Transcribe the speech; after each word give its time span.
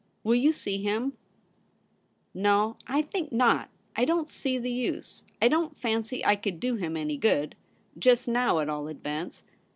Will 0.23 0.33
you 0.33 0.51
see 0.51 0.81
him 0.81 1.13
?''No, 2.49 2.75
I 2.87 3.03
think 3.03 3.31
not. 3.31 3.69
I 3.95 4.03
don't 4.03 4.27
see 4.27 4.57
the 4.57 4.71
use; 4.71 5.25
I 5.39 5.47
don't 5.47 5.77
fancy 5.77 6.25
I 6.25 6.35
could 6.37 6.59
do 6.59 6.73
him 6.75 6.97
any 6.97 7.17
good— 7.17 7.53
^just 7.99 8.27
now, 8.27 8.57
at 8.61 8.67
all 8.67 8.87
events. 8.87 9.43